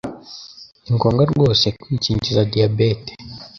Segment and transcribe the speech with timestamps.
[0.83, 3.13] Ni ngombwa rwose kwikingiza diabete